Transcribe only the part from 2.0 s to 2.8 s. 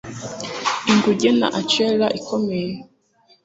ikomeye